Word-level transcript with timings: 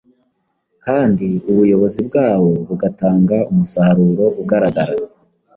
kandi 0.85 1.27
ubuyobozi 1.49 1.99
bwabo 2.07 2.49
bugatanga 2.67 3.37
umusaruro 3.51 4.25
ugaragara 4.41 4.93